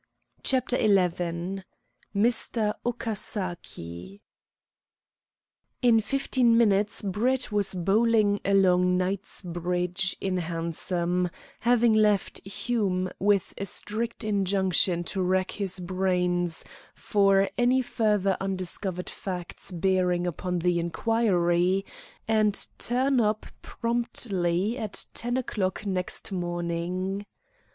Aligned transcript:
CHAPTER 0.41 0.77
XI 0.77 1.61
MR. 2.15 2.73
"OKASAKI" 2.83 4.17
In 5.83 5.99
fifteen 5.99 6.57
minutes 6.57 7.03
Brett 7.03 7.51
was 7.51 7.75
bowling 7.75 8.39
along 8.43 8.97
Knightsbridge 8.97 10.17
in 10.19 10.39
a 10.39 10.41
hansom, 10.41 11.29
having 11.59 11.93
left 11.93 12.41
Hume 12.47 13.11
with 13.19 13.53
a 13.59 13.67
strict 13.67 14.23
injunction 14.23 15.03
to 15.03 15.21
rack 15.21 15.51
his 15.51 15.79
brains 15.79 16.65
for 16.95 17.47
any 17.55 17.83
further 17.83 18.37
undiscovered 18.41 19.07
facts 19.11 19.69
bearing 19.69 20.25
upon 20.25 20.57
the 20.57 20.79
inquiry, 20.79 21.85
and 22.27 22.69
turn 22.79 23.19
up 23.19 23.45
promptly 23.61 24.79
at 24.79 25.05
ten 25.13 25.37
o'clock 25.37 25.85
next 25.85 26.31
morning. 26.31 27.23